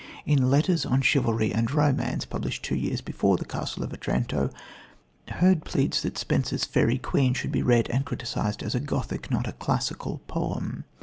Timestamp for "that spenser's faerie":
6.01-6.97